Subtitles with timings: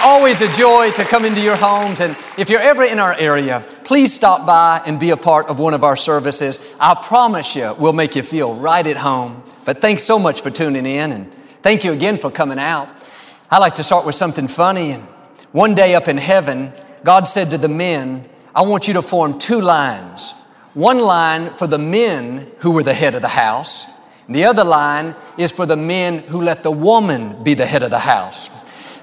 [0.00, 2.00] Always a joy to come into your homes.
[2.00, 5.58] And if you're ever in our area, please stop by and be a part of
[5.58, 6.58] one of our services.
[6.80, 9.42] I promise you, we'll make you feel right at home.
[9.64, 11.12] But thanks so much for tuning in.
[11.12, 12.88] And thank you again for coming out.
[13.50, 14.92] I like to start with something funny.
[14.92, 15.04] And
[15.52, 16.72] one day up in heaven,
[17.04, 20.32] God said to the men, I want you to form two lines.
[20.74, 23.84] One line for the men who were the head of the house,
[24.28, 27.90] the other line is for the men who let the woman be the head of
[27.90, 28.50] the house.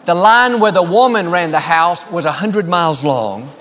[0.05, 3.51] The line where the woman ran the house was 100 miles long.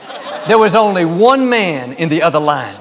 [0.46, 2.76] There was only one man in the other line.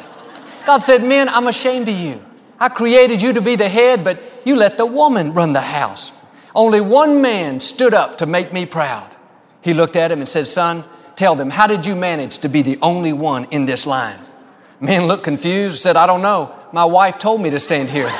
[0.65, 2.21] God said, Men, I'm ashamed of you.
[2.59, 6.11] I created you to be the head, but you let the woman run the house.
[6.53, 9.15] Only one man stood up to make me proud.
[9.61, 10.83] He looked at him and said, Son,
[11.15, 14.19] tell them, how did you manage to be the only one in this line?
[14.81, 16.53] Man looked confused, said, I don't know.
[16.73, 18.09] My wife told me to stand here.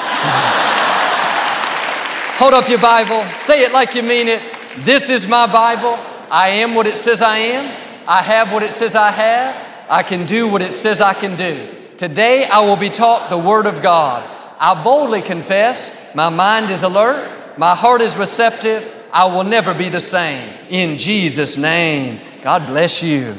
[2.38, 4.42] Hold up your Bible, say it like you mean it.
[4.78, 6.00] This is my Bible.
[6.32, 7.66] I am what it says I am.
[8.08, 9.86] I have what it says I have.
[9.88, 11.68] I can do what it says I can do.
[11.98, 14.28] Today I will be taught the Word of God.
[14.60, 18.90] I boldly confess, my mind is alert, my heart is receptive.
[19.12, 20.50] I will never be the same.
[20.72, 23.36] In Jesus' name, God bless you.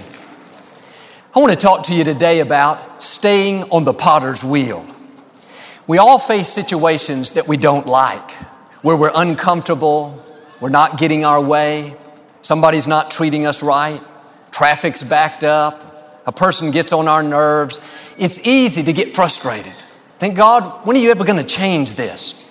[1.34, 4.86] I want to talk to you today about staying on the potter's wheel.
[5.88, 8.30] We all face situations that we don't like,
[8.82, 10.22] where we're uncomfortable,
[10.64, 11.94] we're not getting our way,
[12.40, 14.00] somebody's not treating us right,
[14.50, 17.78] traffic's backed up, a person gets on our nerves.
[18.16, 19.74] It's easy to get frustrated.
[20.18, 22.42] Thank God, when are you ever going to change this?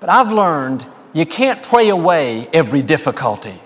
[0.00, 3.60] But I've learned you can't pray away every difficulty.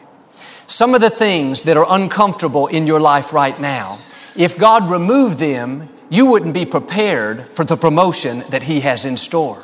[0.66, 4.00] Some of the things that are uncomfortable in your life right now,
[4.34, 9.16] if God removed them, you wouldn't be prepared for the promotion that He has in
[9.16, 9.62] store.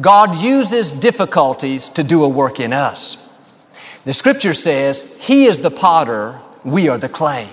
[0.00, 3.23] God uses difficulties to do a work in us.
[4.04, 7.48] The scripture says, He is the potter, we are the clay.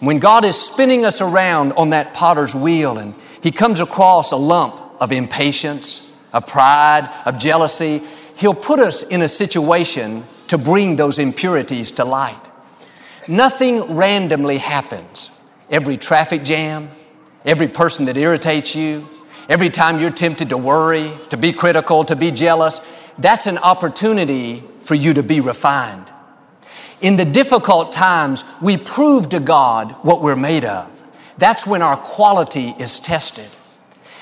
[0.00, 4.36] When God is spinning us around on that potter's wheel and He comes across a
[4.36, 8.02] lump of impatience, of pride, of jealousy,
[8.36, 12.40] He'll put us in a situation to bring those impurities to light.
[13.26, 15.38] Nothing randomly happens.
[15.70, 16.88] Every traffic jam,
[17.44, 19.08] every person that irritates you,
[19.48, 22.86] every time you're tempted to worry, to be critical, to be jealous,
[23.18, 26.10] that's an opportunity for you to be refined.
[27.00, 30.90] In the difficult times, we prove to God what we're made of.
[31.36, 33.48] That's when our quality is tested.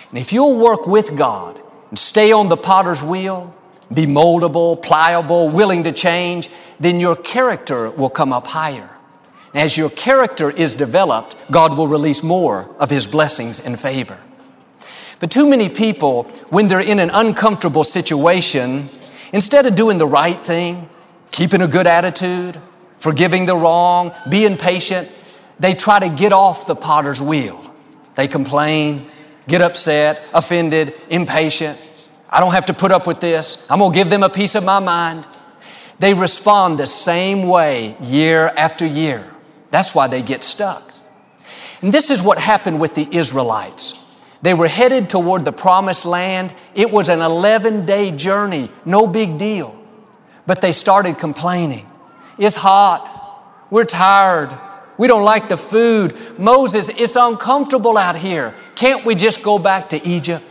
[0.09, 3.55] And if you'll work with God and stay on the potter's wheel,
[3.93, 6.49] be moldable, pliable, willing to change,
[6.81, 8.89] then your character will come up higher.
[9.55, 14.19] As your character is developed, God will release more of His blessings and favor.
[15.21, 18.89] But too many people, when they're in an uncomfortable situation,
[19.32, 20.88] instead of doing the right thing,
[21.31, 22.59] keeping a good attitude,
[22.98, 25.10] forgiving the wrong, being patient,
[25.59, 27.75] they try to get off the potter's wheel.
[28.15, 29.06] They complain,
[29.48, 31.78] get upset, offended, impatient.
[32.28, 33.66] I don't have to put up with this.
[33.71, 35.26] I'm going to give them a piece of my mind.
[35.98, 39.31] They respond the same way year after year.
[39.71, 40.92] That's why they get stuck.
[41.81, 44.02] And this is what happened with the Israelites.
[44.42, 46.53] They were headed toward the promised land.
[46.75, 49.78] It was an 11 day journey, no big deal.
[50.47, 51.88] But they started complaining.
[52.38, 53.08] It's hot.
[53.70, 54.50] We're tired.
[54.98, 56.14] We don't like the food.
[56.38, 58.54] Moses, it's uncomfortable out here.
[58.75, 60.44] Can't we just go back to Egypt?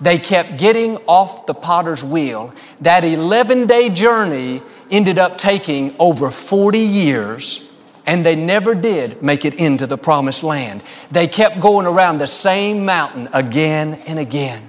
[0.00, 2.52] They kept getting off the potter's wheel.
[2.80, 7.71] That 11 day journey ended up taking over 40 years
[8.06, 10.82] and they never did make it into the promised land.
[11.10, 14.68] They kept going around the same mountain again and again.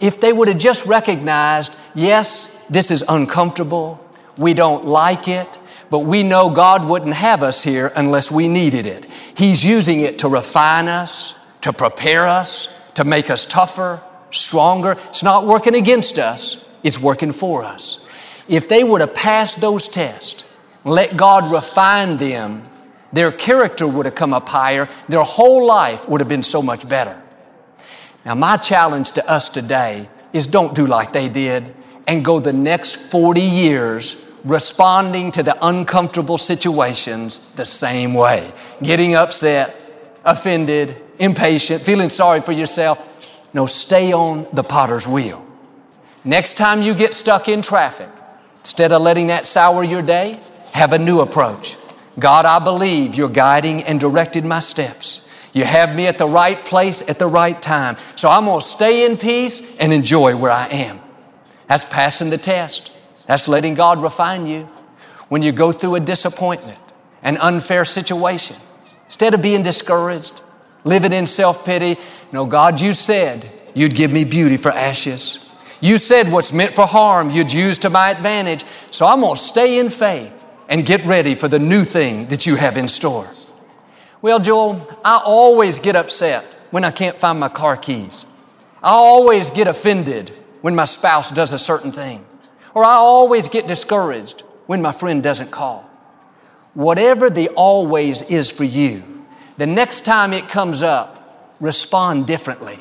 [0.00, 4.04] If they would have just recognized, yes, this is uncomfortable,
[4.36, 5.48] we don't like it,
[5.90, 9.06] but we know God wouldn't have us here unless we needed it.
[9.34, 14.96] He's using it to refine us, to prepare us, to make us tougher, stronger.
[15.08, 18.04] It's not working against us, it's working for us.
[18.48, 20.44] If they would have passed those tests,
[20.86, 22.66] let God refine them,
[23.12, 26.88] their character would have come up higher, their whole life would have been so much
[26.88, 27.20] better.
[28.24, 31.74] Now, my challenge to us today is don't do like they did
[32.06, 39.14] and go the next 40 years responding to the uncomfortable situations the same way, getting
[39.14, 39.74] upset,
[40.24, 43.02] offended, impatient, feeling sorry for yourself.
[43.52, 45.44] No, stay on the potter's wheel.
[46.24, 48.08] Next time you get stuck in traffic,
[48.60, 50.38] instead of letting that sour your day,
[50.76, 51.76] have a new approach.
[52.18, 55.22] God, I believe you're guiding and directing my steps.
[55.54, 57.96] You have me at the right place at the right time.
[58.14, 61.00] So I'm going to stay in peace and enjoy where I am.
[61.66, 62.94] That's passing the test.
[63.26, 64.68] That's letting God refine you.
[65.28, 66.78] When you go through a disappointment,
[67.22, 68.56] an unfair situation,
[69.06, 70.42] instead of being discouraged,
[70.84, 71.98] living in self pity,
[72.32, 75.42] no, God, you said you'd give me beauty for ashes.
[75.80, 78.64] You said what's meant for harm, you'd use to my advantage.
[78.90, 80.35] So I'm going to stay in faith
[80.68, 83.28] and get ready for the new thing that you have in store.
[84.22, 88.26] Well, Joel, I always get upset when I can't find my car keys.
[88.82, 90.30] I always get offended
[90.62, 92.24] when my spouse does a certain thing.
[92.74, 95.88] Or I always get discouraged when my friend doesn't call.
[96.74, 99.02] Whatever the always is for you,
[99.56, 102.78] the next time it comes up, respond differently.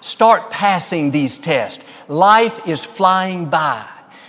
[0.00, 1.84] Start passing these tests.
[2.08, 3.84] Life is flying by.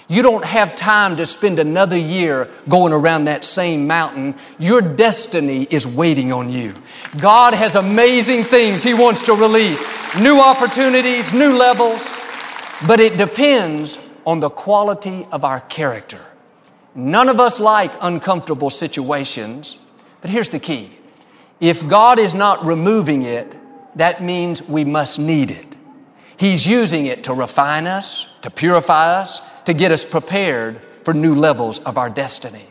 [0.07, 4.35] You don't have time to spend another year going around that same mountain.
[4.59, 6.75] Your destiny is waiting on you.
[7.19, 12.07] God has amazing things He wants to release new opportunities, new levels,
[12.87, 16.19] but it depends on the quality of our character.
[16.93, 19.85] None of us like uncomfortable situations,
[20.21, 20.91] but here's the key.
[21.59, 23.55] If God is not removing it,
[23.97, 25.75] that means we must need it.
[26.37, 31.35] He's using it to refine us, to purify us, to get us prepared for new
[31.35, 32.65] levels of our destiny.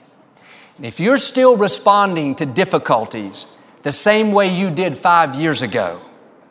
[0.77, 6.01] And if you're still responding to difficulties the same way you did five years ago,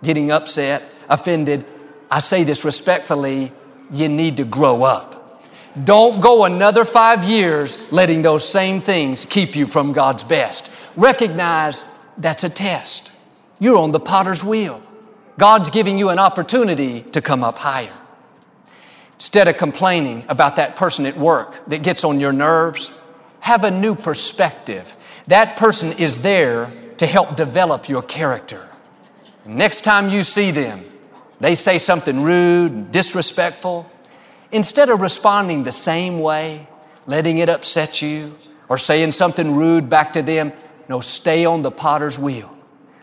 [0.03, 1.65] getting upset, offended,
[2.09, 3.51] I say this respectfully,
[3.91, 5.43] you need to grow up.
[5.83, 10.73] Don't go another five years letting those same things keep you from God's best.
[10.95, 11.83] Recognize
[12.17, 13.11] that's a test.
[13.59, 14.81] You're on the potter's wheel.
[15.37, 17.93] God's giving you an opportunity to come up higher.
[19.15, 22.91] Instead of complaining about that person at work that gets on your nerves,
[23.39, 24.95] have a new perspective.
[25.27, 28.69] That person is there to help develop your character.
[29.45, 30.79] Next time you see them,
[31.39, 33.89] they say something rude, and disrespectful,
[34.51, 36.67] instead of responding the same way,
[37.05, 38.35] letting it upset you,
[38.69, 40.53] or saying something rude back to them,
[40.87, 42.55] no, stay on the potter's wheel.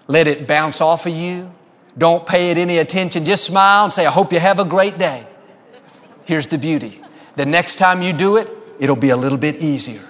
[0.07, 1.53] Let it bounce off of you.
[1.97, 3.25] Don't pay it any attention.
[3.25, 5.27] Just smile and say, I hope you have a great day.
[6.31, 7.01] Here's the beauty.
[7.35, 8.49] The next time you do it,
[8.79, 10.07] it'll be a little bit easier.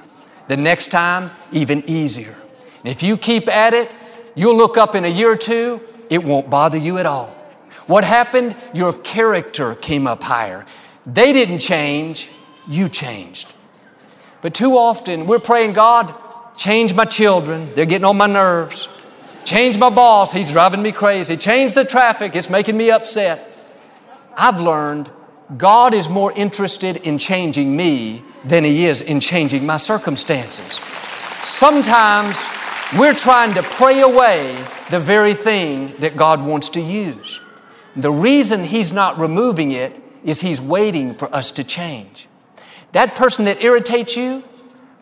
[0.48, 2.36] The next time, even easier.
[2.80, 3.90] And if you keep at it,
[4.34, 5.80] you'll look up in a year or two,
[6.10, 7.28] it won't bother you at all.
[7.86, 8.54] What happened?
[8.74, 10.66] Your character came up higher.
[11.06, 12.28] They didn't change,
[12.68, 13.50] you changed.
[14.42, 16.14] But too often we're praying, God,
[16.54, 17.74] change my children.
[17.74, 18.88] They're getting on my nerves.
[19.46, 20.34] Change my boss.
[20.34, 21.38] He's driving me crazy.
[21.38, 22.36] Change the traffic.
[22.36, 23.46] It's making me upset.
[24.36, 25.10] I've learned
[25.56, 30.80] God is more interested in changing me than He is in changing my circumstances.
[31.42, 32.46] Sometimes
[32.98, 34.52] we're trying to pray away
[34.90, 37.40] the very thing that God wants to use.
[37.96, 42.28] The reason He's not removing it is He's waiting for us to change.
[42.92, 44.44] That person that irritates you,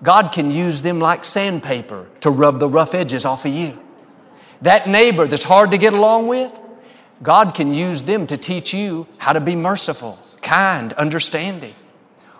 [0.03, 3.79] God can use them like sandpaper to rub the rough edges off of you.
[4.63, 6.59] That neighbor that's hard to get along with,
[7.23, 11.75] God can use them to teach you how to be merciful, kind, understanding.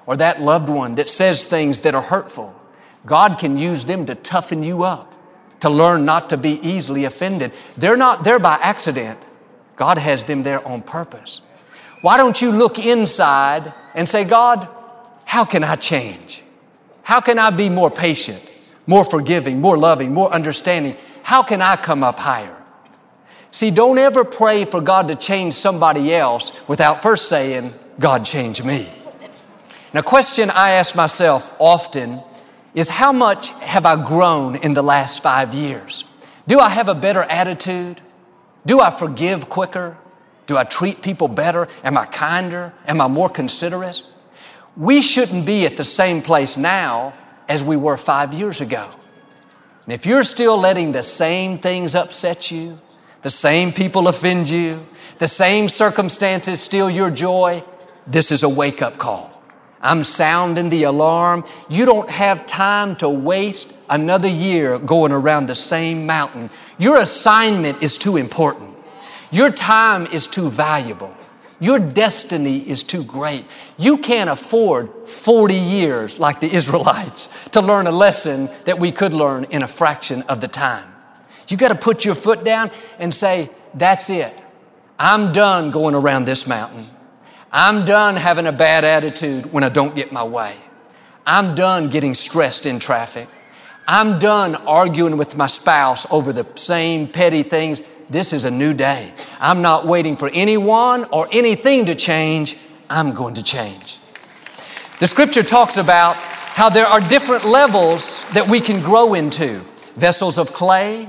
[0.07, 2.59] Or that loved one that says things that are hurtful,
[3.05, 5.13] God can use them to toughen you up,
[5.61, 7.53] to learn not to be easily offended.
[7.77, 9.19] They're not there by accident.
[9.77, 11.43] God has them there on purpose.
[12.01, 14.67] Why don't you look inside and say, God,
[15.25, 16.43] how can I change?
[17.03, 18.41] How can I be more patient,
[18.87, 20.97] more forgiving, more loving, more understanding?
[21.23, 22.57] How can I come up higher?
[23.51, 28.63] See, don't ever pray for God to change somebody else without first saying, God, change
[28.63, 28.89] me.
[29.93, 32.23] Now, question I ask myself often
[32.75, 36.05] is how much have I grown in the last five years?
[36.47, 38.01] Do I have a better attitude?
[38.67, 39.97] Do I forgive quicker?
[40.47, 41.69] Do I treat people better?
[41.83, 42.73] Am I kinder?
[42.87, 44.03] Am I more considerate?
[44.77, 47.15] We shouldn't be at the same place now
[47.49, 48.89] as we were five years ago.
[49.85, 52.79] And if you're still letting the same things upset you,
[53.23, 54.87] the same people offend you,
[55.19, 57.65] the same circumstances steal your joy,
[58.09, 59.33] this is a wake up call.
[59.81, 61.45] I'm sounding the alarm.
[61.69, 66.51] You don't have time to waste another year going around the same mountain.
[66.79, 68.75] Your assignment is too important.
[69.31, 71.15] Your time is too valuable.
[71.61, 73.45] Your destiny is too great.
[73.77, 79.13] You can't afford 40 years like the Israelites to learn a lesson that we could
[79.13, 80.87] learn in a fraction of the time.
[81.49, 84.35] You got to put your foot down and say, That's it.
[84.99, 86.85] I'm done going around this mountain.
[87.53, 90.57] I'm done having a bad attitude when I don't get my way.
[91.27, 93.29] I'm done getting stressed in traffic.
[93.87, 97.81] I'm done arguing with my spouse over the same petty things.
[98.11, 99.13] This is a new day.
[99.41, 102.59] I'm not waiting for anyone or anything to change.
[102.91, 103.99] I'm going to change.
[105.01, 109.61] The scripture talks about how there are different levels that we can grow into
[109.97, 111.09] vessels of clay,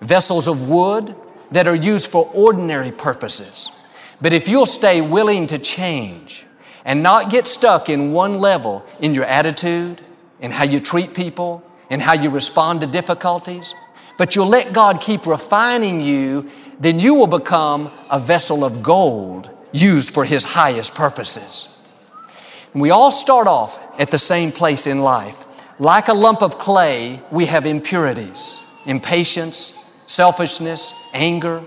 [0.00, 1.14] vessels of wood
[1.50, 3.70] that are used for ordinary purposes.
[4.20, 6.46] But if you'll stay willing to change
[6.84, 10.00] and not get stuck in one level in your attitude,
[10.40, 13.74] in how you treat people, in how you respond to difficulties,
[14.18, 19.50] but you'll let God keep refining you, then you will become a vessel of gold
[19.72, 21.72] used for His highest purposes.
[22.72, 25.44] And we all start off at the same place in life.
[25.78, 31.62] Like a lump of clay, we have impurities, impatience, selfishness, anger.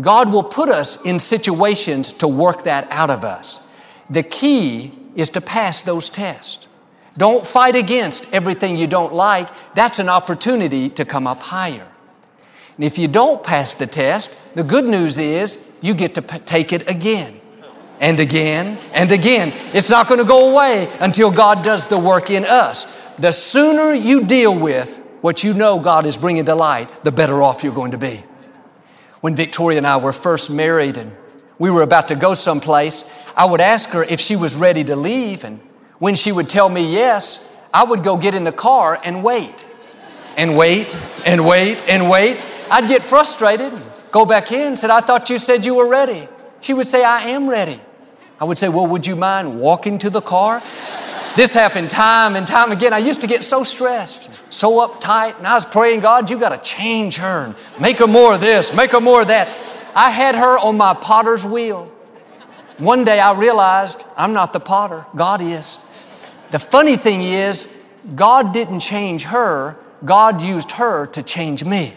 [0.00, 3.70] God will put us in situations to work that out of us.
[4.08, 6.68] The key is to pass those tests.
[7.16, 9.48] Don't fight against everything you don't like.
[9.74, 11.86] That's an opportunity to come up higher.
[12.76, 16.38] And if you don't pass the test, the good news is you get to p-
[16.38, 17.38] take it again
[18.00, 19.52] and again and again.
[19.74, 22.98] It's not going to go away until God does the work in us.
[23.18, 27.42] The sooner you deal with what you know God is bringing to light, the better
[27.42, 28.24] off you're going to be.
[29.22, 31.12] When Victoria and I were first married and
[31.56, 34.96] we were about to go someplace, I would ask her if she was ready to
[34.96, 35.60] leave and
[36.00, 39.64] when she would tell me yes, I would go get in the car and wait.
[40.36, 42.36] And wait, and wait, and wait.
[42.68, 43.72] I'd get frustrated,
[44.10, 46.26] go back in, said, I thought you said you were ready.
[46.60, 47.80] She would say, I am ready.
[48.40, 50.60] I would say, Well, would you mind walking to the car?
[51.34, 52.92] This happened time and time again.
[52.92, 56.50] I used to get so stressed, so uptight, and I was praying, God, you got
[56.50, 59.48] to change her and make her more of this, make her more of that.
[59.94, 61.86] I had her on my potter's wheel.
[62.76, 65.86] One day I realized I'm not the potter, God is.
[66.50, 67.74] The funny thing is,
[68.14, 71.94] God didn't change her, God used her to change me.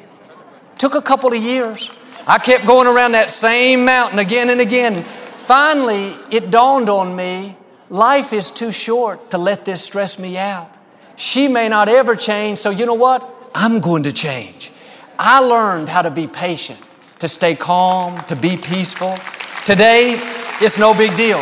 [0.78, 1.92] Took a couple of years.
[2.26, 5.04] I kept going around that same mountain again and again.
[5.38, 7.58] Finally, it dawned on me
[7.90, 10.70] life is too short to let this stress me out.
[11.16, 13.32] She may not ever change, so you know what?
[13.56, 14.72] I'm going to change.
[15.18, 16.80] I learned how to be patient,
[17.20, 19.16] to stay calm, to be peaceful.
[19.64, 20.20] Today,
[20.60, 21.42] it's no big deal.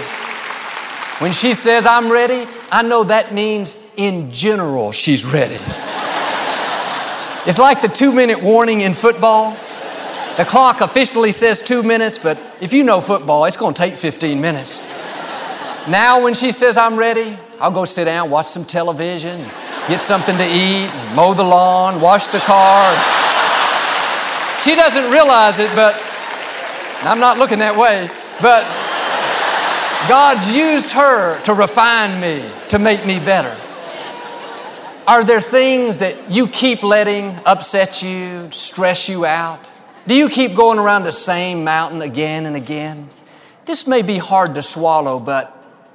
[1.20, 5.56] When she says, I'm ready, I know that means in general she's ready.
[7.48, 9.52] it's like the two minute warning in football.
[10.38, 13.94] The clock officially says two minutes, but if you know football, it's going to take
[13.94, 14.82] 15 minutes.
[15.88, 19.38] Now, when she says, I'm ready, I'll go sit down, watch some television,
[19.90, 22.94] get something to eat, mow the lawn, wash the car.
[24.62, 26.02] She doesn't realize it, but
[27.02, 28.10] I'm not looking that way,
[28.42, 28.63] but
[30.08, 33.54] God's used her to refine me, to make me better.
[35.06, 39.70] Are there things that you keep letting upset you, stress you out?
[40.08, 43.10] Do you keep going around the same mountain again and again?
[43.66, 45.52] This may be hard to swallow, but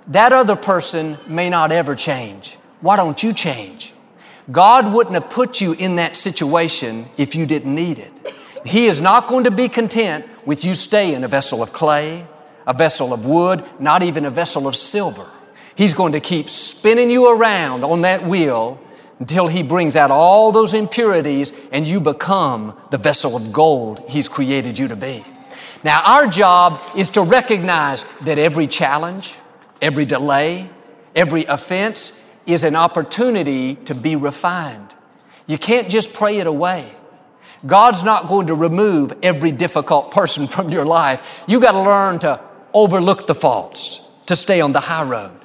[0.09, 2.57] that other person may not ever change.
[2.81, 3.93] Why don't you change?
[4.51, 8.13] God wouldn't have put you in that situation if you didn't need it.
[8.65, 12.27] He is not going to be content with you staying a vessel of clay
[12.69, 15.27] a vessel of wood, not even a vessel of silver.
[15.75, 18.79] He's going to keep spinning you around on that wheel
[19.19, 24.29] until He brings out all those impurities and you become the vessel of gold He's
[24.29, 25.25] created you to be.
[25.83, 29.35] Now, our job is to recognize that every challenge,
[29.81, 30.71] every delay,
[31.15, 34.95] every offense is an opportunity to be refined.
[35.47, 36.91] You can't just pray it away.
[37.67, 41.45] God's not going to remove every difficult person from your life.
[41.49, 42.41] You got to learn to
[42.73, 45.39] overlook the faults, to stay on the high road.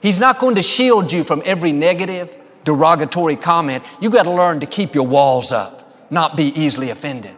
[0.00, 2.32] He's not going to shield you from every negative,
[2.64, 3.84] derogatory comment.
[4.00, 7.34] You got to learn to keep your walls up, not be easily offended.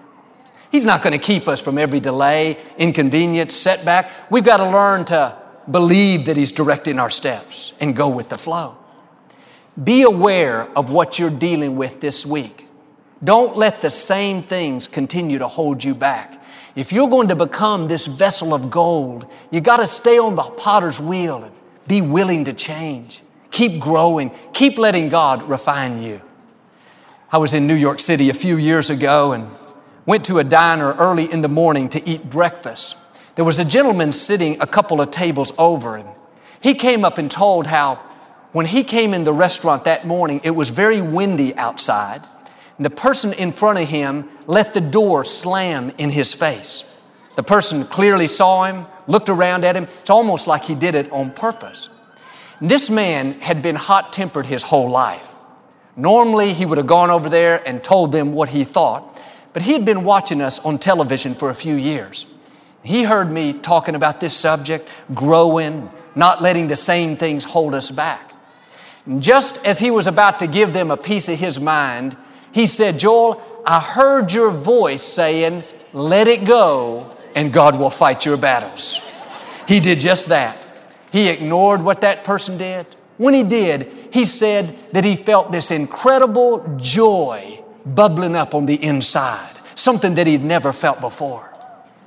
[0.71, 4.11] He's not going to keep us from every delay, inconvenience, setback.
[4.31, 5.37] We've got to learn to
[5.71, 8.77] believe that He's directing our steps and go with the flow.
[9.83, 12.69] Be aware of what you're dealing with this week.
[13.25, 16.43] Don't let the same things continue to hold you back.
[16.75, 20.43] If you're going to become this vessel of gold, you got to stay on the
[20.43, 21.55] potter's wheel and
[21.87, 23.23] be willing to change.
[23.51, 24.33] Keep growing.
[24.53, 26.21] Keep letting God refine you.
[27.31, 29.49] I was in New York City a few years ago and
[30.07, 32.97] went to a diner early in the morning to eat breakfast.
[33.35, 36.09] There was a gentleman sitting a couple of tables over, and
[36.61, 37.97] he came up and told how
[38.53, 42.21] when he came in the restaurant that morning, it was very windy outside.
[42.77, 46.89] And the person in front of him let the door slam in his face.
[47.37, 49.89] The person clearly saw him, looked around at him.
[50.01, 51.89] It's almost like he did it on purpose.
[52.61, 55.33] This man had been hot tempered his whole life.
[55.97, 59.21] Normally, he would have gone over there and told them what he thought,
[59.53, 62.27] but he had been watching us on television for a few years.
[62.83, 67.91] He heard me talking about this subject, growing, not letting the same things hold us
[67.91, 68.33] back.
[69.19, 72.17] Just as he was about to give them a piece of his mind,
[72.53, 75.63] he said, Joel, I heard your voice saying,
[75.93, 79.01] let it go and God will fight your battles.
[79.67, 80.59] He did just that.
[81.13, 82.87] He ignored what that person did.
[83.17, 88.83] When he did, he said that he felt this incredible joy bubbling up on the
[88.83, 91.52] inside, something that he'd never felt before.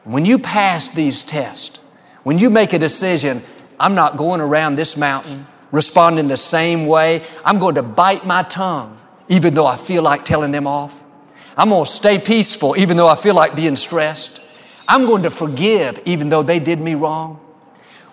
[0.06, 1.82] When you pass these tests,
[2.24, 3.42] when you make a decision,
[3.80, 5.46] I'm not going around this mountain
[5.76, 8.98] responding the same way, I'm going to bite my tongue,
[9.28, 11.02] even though I feel like telling them off.
[11.58, 14.42] I'm going to stay peaceful, even though I feel like being stressed.
[14.88, 17.42] I'm going to forgive, even though they did me wrong.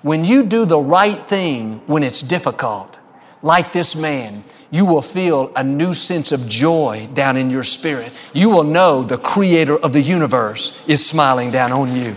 [0.03, 2.97] When you do the right thing when it's difficult,
[3.43, 4.43] like this man,
[4.73, 8.11] you will feel a new sense of joy down in your spirit.
[8.33, 12.17] You will know the creator of the universe is smiling down on you.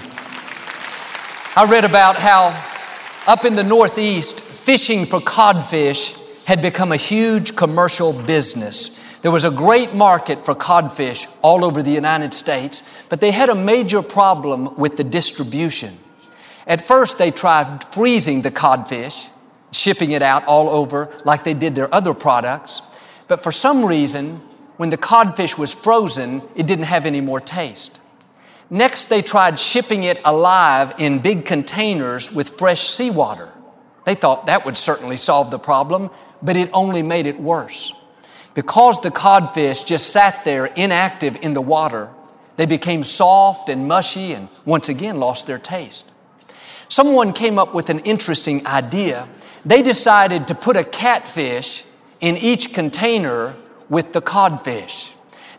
[1.57, 2.59] I read about how
[3.27, 9.01] up in the Northeast, fishing for codfish had become a huge commercial business.
[9.21, 13.49] There was a great market for codfish all over the United States, but they had
[13.49, 15.97] a major problem with the distribution.
[16.67, 19.27] At first, they tried freezing the codfish,
[19.71, 22.81] shipping it out all over like they did their other products.
[23.27, 24.41] But for some reason,
[24.77, 27.99] when the codfish was frozen, it didn't have any more taste.
[28.69, 33.51] Next, they tried shipping it alive in big containers with fresh seawater.
[34.05, 36.09] They thought that would certainly solve the problem,
[36.41, 37.93] but it only made it worse.
[38.53, 42.09] Because the codfish just sat there inactive in the water,
[42.57, 46.11] they became soft and mushy and once again lost their taste.
[46.87, 49.27] Someone came up with an interesting idea
[49.65, 51.83] they decided to put a catfish
[52.21, 53.55] in each container
[53.89, 55.11] with the codfish.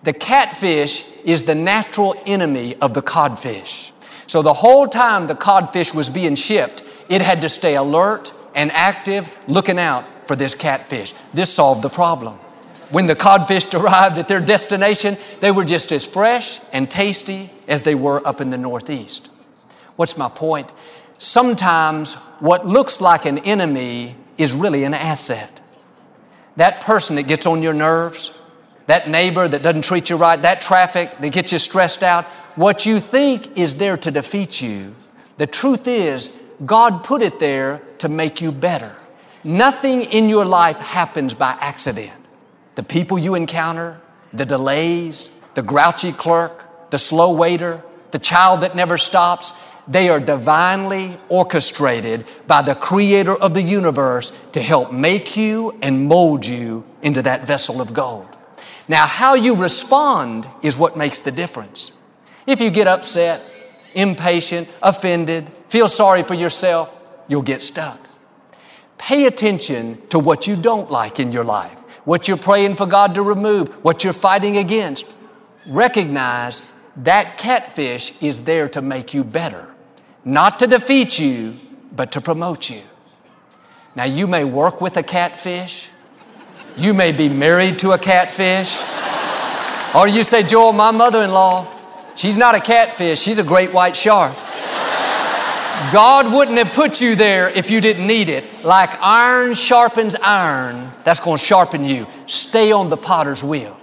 [0.04, 3.92] The catfish is the natural enemy of the codfish.
[4.26, 8.72] So the whole time the codfish was being shipped, it had to stay alert and
[8.72, 11.12] active, looking out for this catfish.
[11.34, 12.38] This solved the problem.
[12.90, 17.82] When the codfish arrived at their destination, they were just as fresh and tasty as
[17.82, 19.30] they were up in the Northeast.
[19.96, 20.70] What's my point?
[21.18, 25.60] Sometimes what looks like an enemy is really an asset.
[26.56, 28.40] That person that gets on your nerves,
[28.86, 32.24] that neighbor that doesn't treat you right, that traffic that gets you stressed out,
[32.54, 34.94] what you think is there to defeat you,
[35.38, 36.30] the truth is
[36.64, 38.96] God put it there to make you better.
[39.44, 42.12] Nothing in your life happens by accident.
[42.74, 44.00] The people you encounter,
[44.32, 49.52] the delays, the grouchy clerk, the slow waiter, the child that never stops,
[49.88, 56.06] they are divinely orchestrated by the creator of the universe to help make you and
[56.06, 58.26] mold you into that vessel of gold.
[58.88, 61.92] Now, how you respond is what makes the difference.
[62.46, 63.42] If you get upset,
[63.94, 66.92] impatient, offended, feel sorry for yourself,
[67.28, 68.00] you'll get stuck.
[68.98, 73.14] Pay attention to what you don't like in your life, what you're praying for God
[73.14, 75.14] to remove, what you're fighting against.
[75.68, 76.62] Recognize
[76.96, 79.68] that catfish is there to make you better
[80.26, 81.54] not to defeat you,
[81.92, 82.82] but to promote you.
[83.94, 85.88] Now, you may work with a catfish,
[86.76, 88.78] you may be married to a catfish,
[89.94, 91.66] or you say, Joel, my mother in law,
[92.16, 94.34] she's not a catfish, she's a great white shark.
[95.92, 98.64] God wouldn't have put you there if you didn't need it.
[98.64, 102.06] Like iron sharpens iron, that's going to sharpen you.
[102.26, 103.78] Stay on the potter's wheel.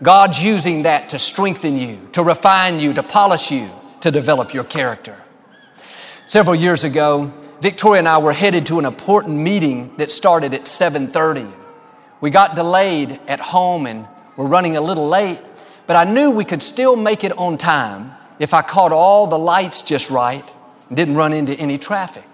[0.00, 3.68] God's using that to strengthen you, to refine you, to polish you,
[4.00, 5.16] to develop your character.
[6.28, 10.68] Several years ago, Victoria and I were headed to an important meeting that started at
[10.68, 11.48] 7:30.
[12.20, 15.38] We got delayed at home and were running a little late,
[15.86, 19.38] but I knew we could still make it on time if I caught all the
[19.38, 20.44] lights just right
[20.88, 22.26] and didn't run into any traffic.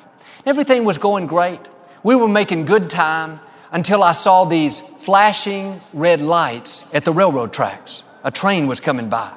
[0.45, 1.61] Everything was going great.
[2.03, 3.39] We were making good time
[3.71, 8.03] until I saw these flashing red lights at the railroad tracks.
[8.25, 9.29] A train was coming by.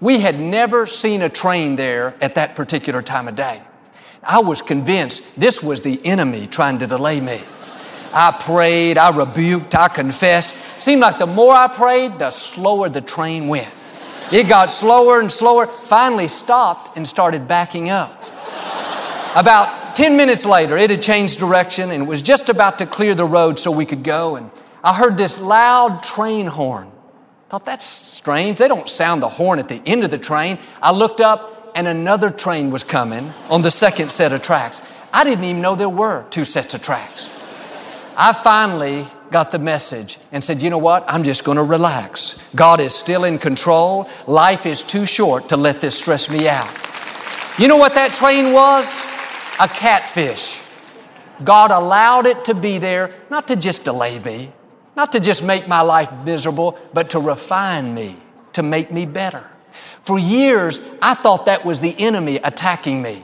[0.00, 3.62] We had never seen a train there at that particular time of day.
[4.22, 7.40] I was convinced this was the enemy trying to delay me.
[8.12, 10.54] I prayed, I rebuked, I confessed.
[10.78, 13.68] Seemed like the more I prayed, the slower the train went.
[14.32, 18.12] It got slower and slower, finally stopped and started backing up.
[19.34, 23.24] About 10 minutes later, it had changed direction and was just about to clear the
[23.24, 24.36] road so we could go.
[24.36, 24.50] And
[24.82, 26.90] I heard this loud train horn.
[27.48, 28.58] Thought that's strange.
[28.58, 30.58] They don't sound the horn at the end of the train.
[30.80, 34.80] I looked up and another train was coming on the second set of tracks.
[35.12, 37.28] I didn't even know there were two sets of tracks.
[38.16, 41.04] I finally got the message and said, you know what?
[41.08, 42.44] I'm just going to relax.
[42.54, 44.08] God is still in control.
[44.26, 46.70] Life is too short to let this stress me out.
[47.58, 49.02] You know what that train was?
[49.60, 50.62] A catfish.
[51.44, 54.52] God allowed it to be there, not to just delay me,
[54.96, 58.16] not to just make my life miserable, but to refine me,
[58.52, 59.46] to make me better.
[60.02, 63.22] For years, I thought that was the enemy attacking me.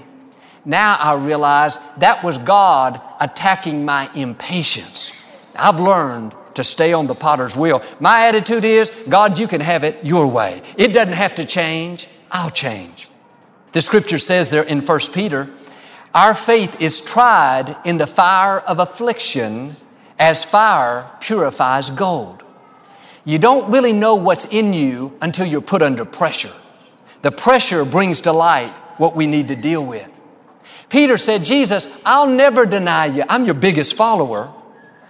[0.65, 5.13] Now I realize that was God attacking my impatience.
[5.55, 7.83] I've learned to stay on the potter's wheel.
[8.01, 10.63] My attitude is, God, you can have it your way.
[10.77, 12.09] It doesn't have to change.
[12.31, 13.09] I'll change.
[13.73, 15.49] The scripture says there in 1 Peter,
[16.15, 19.77] our faith is tried in the fire of affliction
[20.19, 22.43] as fire purifies gold.
[23.27, 26.53] You don't really know what's in you until you're put under pressure.
[27.23, 30.09] The pressure brings to light what we need to deal with.
[30.89, 33.25] Peter said, Jesus, I'll never deny you.
[33.29, 34.55] I'm your biggest follower.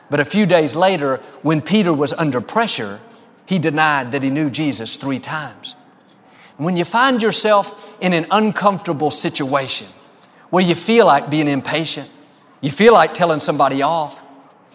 [0.08, 3.00] But a few days later, when Peter was under pressure,
[3.44, 5.76] he denied that he knew Jesus three times.
[6.56, 9.88] When you find yourself in an uncomfortable situation
[10.48, 12.08] where you feel like being impatient,
[12.62, 14.22] you feel like telling somebody off,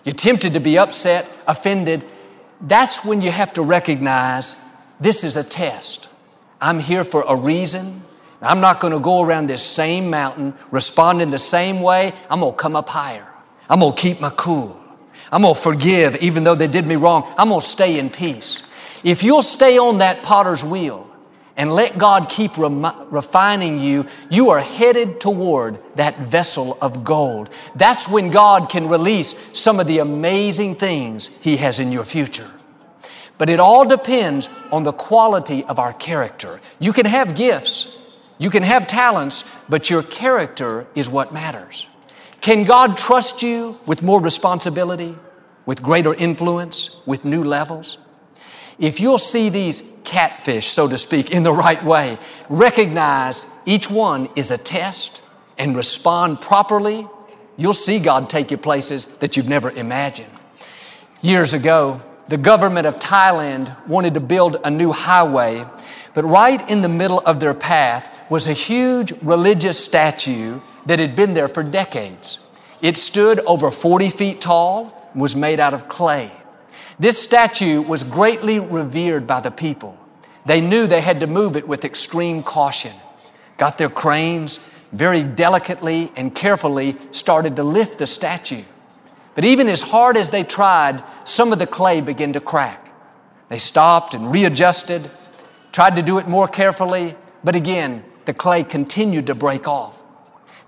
[0.03, 2.05] you're tempted to be upset, offended,
[2.61, 4.63] that's when you have to recognize
[4.99, 6.09] this is a test.
[6.59, 8.03] I'm here for a reason.
[8.41, 12.13] I'm not going to go around this same mountain responding the same way.
[12.29, 13.27] I'm going to come up higher.
[13.69, 14.79] I'm going to keep my cool.
[15.31, 17.31] I'm going to forgive even though they did me wrong.
[17.37, 18.67] I'm going to stay in peace.
[19.03, 21.10] If you'll stay on that potter's wheel
[21.61, 27.51] and let God keep refining you, you are headed toward that vessel of gold.
[27.75, 32.49] That's when God can release some of the amazing things He has in your future.
[33.37, 36.59] But it all depends on the quality of our character.
[36.79, 37.95] You can have gifts,
[38.39, 41.87] you can have talents, but your character is what matters.
[42.41, 45.15] Can God trust you with more responsibility,
[45.67, 47.99] with greater influence, with new levels?
[48.81, 52.17] If you'll see these catfish, so to speak, in the right way,
[52.49, 55.21] recognize each one is a test
[55.59, 57.07] and respond properly,
[57.57, 60.31] you'll see God take you places that you've never imagined.
[61.21, 65.63] Years ago, the government of Thailand wanted to build a new highway,
[66.15, 71.15] but right in the middle of their path was a huge religious statue that had
[71.15, 72.39] been there for decades.
[72.81, 76.31] It stood over 40 feet tall, and was made out of clay.
[77.01, 79.97] This statue was greatly revered by the people.
[80.45, 82.93] They knew they had to move it with extreme caution.
[83.57, 88.61] Got their cranes, very delicately and carefully started to lift the statue.
[89.33, 92.93] But even as hard as they tried, some of the clay began to crack.
[93.49, 95.09] They stopped and readjusted,
[95.71, 100.03] tried to do it more carefully, but again, the clay continued to break off.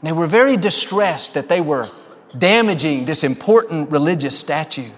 [0.02, 1.92] They were very distressed that they were
[2.36, 4.90] damaging this important religious statue.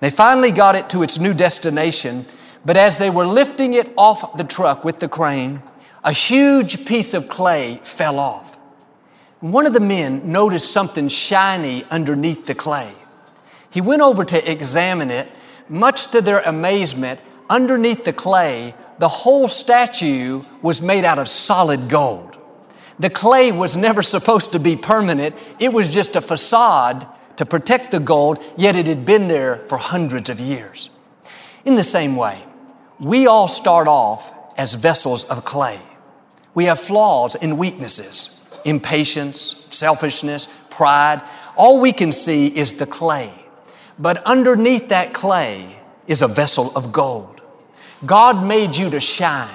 [0.00, 2.26] They finally got it to its new destination,
[2.64, 5.62] but as they were lifting it off the truck with the crane,
[6.02, 8.58] a huge piece of clay fell off.
[9.40, 12.94] One of the men noticed something shiny underneath the clay.
[13.70, 15.28] He went over to examine it.
[15.68, 21.88] Much to their amazement, underneath the clay, the whole statue was made out of solid
[21.88, 22.36] gold.
[22.98, 25.34] The clay was never supposed to be permanent.
[25.58, 29.78] It was just a facade to protect the gold, yet it had been there for
[29.78, 30.90] hundreds of years.
[31.64, 32.42] In the same way,
[32.98, 35.80] we all start off as vessels of clay.
[36.54, 41.22] We have flaws and weaknesses, impatience, selfishness, pride.
[41.56, 43.32] All we can see is the clay.
[43.98, 47.40] But underneath that clay is a vessel of gold.
[48.04, 49.48] God made you to shine.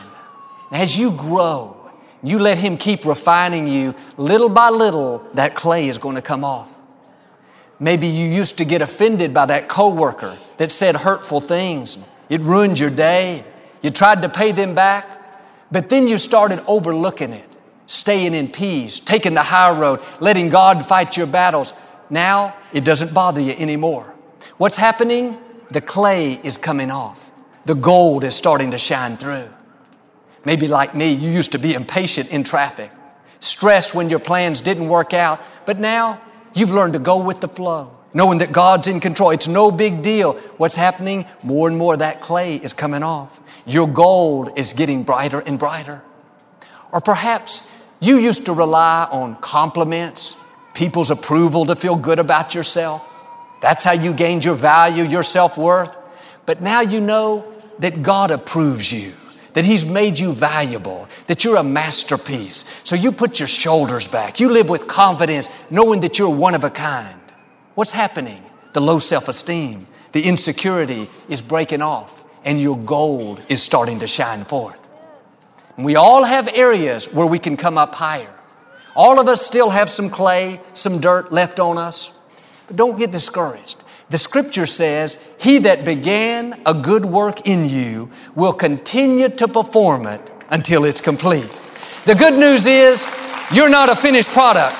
[0.71, 1.75] As you grow,
[2.23, 6.43] you let Him keep refining you, little by little, that clay is going to come
[6.43, 6.71] off.
[7.79, 11.97] Maybe you used to get offended by that coworker that said hurtful things.
[12.29, 13.43] It ruined your day.
[13.81, 15.05] You tried to pay them back,
[15.71, 17.47] but then you started overlooking it,
[17.85, 21.73] staying in peace, taking the high road, letting God fight your battles.
[22.09, 24.13] Now it doesn't bother you anymore.
[24.57, 25.38] What's happening?
[25.69, 27.29] The clay is coming off.
[27.65, 29.49] The gold is starting to shine through.
[30.45, 32.91] Maybe like me, you used to be impatient in traffic,
[33.39, 36.21] stressed when your plans didn't work out, but now
[36.55, 39.29] you've learned to go with the flow, knowing that God's in control.
[39.29, 40.33] It's no big deal.
[40.57, 41.27] What's happening?
[41.43, 43.39] More and more that clay is coming off.
[43.67, 46.01] Your gold is getting brighter and brighter.
[46.91, 50.35] Or perhaps You used to rely on compliments,
[50.73, 53.01] people's approval to feel good about yourself.
[53.61, 55.97] That's how you gained your value, your self worth.
[56.45, 59.13] But now you know that God approves you,
[59.55, 62.81] that He's made you valuable, that you're a masterpiece.
[62.83, 64.39] So you put your shoulders back.
[64.39, 67.19] You live with confidence, knowing that you're one of a kind.
[67.73, 68.43] What's happening?
[68.73, 74.07] The low self esteem, the insecurity is breaking off, and your gold is starting to
[74.07, 74.79] shine forth.
[75.77, 78.33] We all have areas where we can come up higher.
[78.95, 82.11] All of us still have some clay, some dirt left on us.
[82.67, 83.77] But don't get discouraged.
[84.09, 90.05] The scripture says, He that began a good work in you will continue to perform
[90.05, 91.49] it until it's complete.
[92.05, 93.05] The good news is,
[93.51, 94.75] you're not a finished product.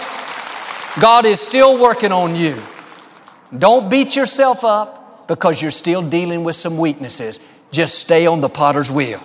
[0.99, 2.61] God is still working on you.
[3.57, 7.39] Don't beat yourself up because you're still dealing with some weaknesses.
[7.71, 9.21] Just stay on the potter's wheel.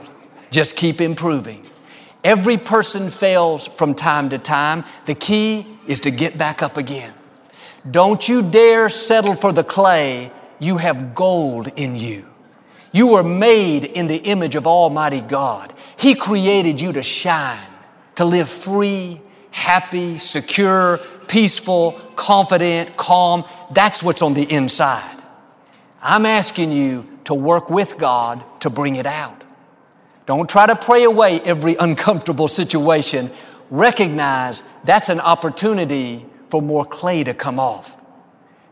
[0.50, 1.66] Just keep improving.
[2.24, 4.84] Every person fails from time to time.
[5.04, 7.12] The key is to get back up again.
[7.88, 10.32] Don't you dare settle for the clay.
[10.58, 12.26] You have gold in you.
[12.92, 15.72] You were made in the image of Almighty God.
[15.96, 17.58] He created you to shine,
[18.16, 19.20] to live free,
[19.52, 23.44] happy, secure, peaceful, confident, calm.
[23.70, 25.18] That's what's on the inside.
[26.02, 29.44] I'm asking you to work with God to bring it out.
[30.26, 33.30] Don't try to pray away every uncomfortable situation.
[33.70, 37.96] Recognize that's an opportunity for more clay to come off.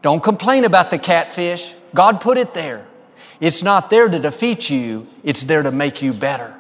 [0.02, 1.74] Don't complain about the catfish.
[1.94, 2.86] God put it there.
[3.40, 6.54] It's not there to defeat you, it's there to make you better.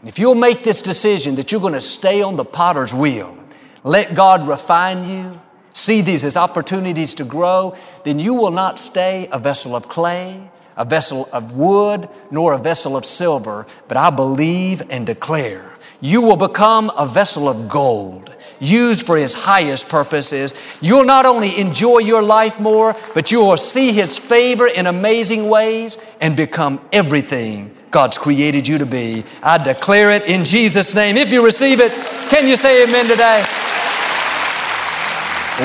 [0.00, 3.36] And if you'll make this decision that you're going to stay on the potter's wheel,
[3.84, 5.40] let God refine you,
[5.74, 10.50] see these as opportunities to grow, then you will not stay a vessel of clay,
[10.76, 15.69] a vessel of wood, nor a vessel of silver, but I believe and declare
[16.00, 20.54] you will become a vessel of gold used for His highest purposes.
[20.80, 25.48] You'll not only enjoy your life more, but you will see His favor in amazing
[25.48, 29.24] ways and become everything God's created you to be.
[29.42, 31.16] I declare it in Jesus' name.
[31.16, 31.90] If you receive it,
[32.30, 33.44] can you say amen today?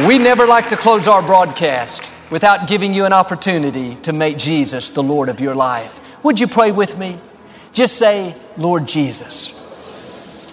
[0.08, 4.90] We never like to close our broadcast without giving you an opportunity to make Jesus
[4.90, 6.02] the Lord of your life.
[6.24, 7.18] Would you pray with me?
[7.72, 9.65] Just say, Lord Jesus,